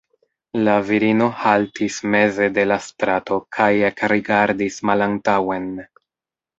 [0.67, 5.75] La virino haltis meze de la strato kaj ekrigardis malantaŭen.